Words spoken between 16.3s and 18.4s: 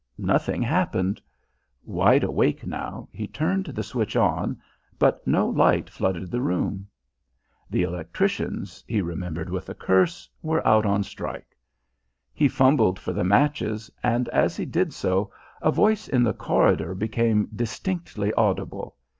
corridor became distinctly